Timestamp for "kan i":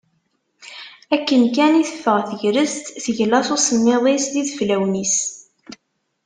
1.55-1.83